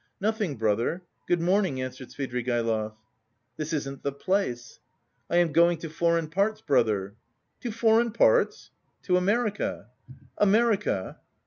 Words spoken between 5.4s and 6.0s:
going to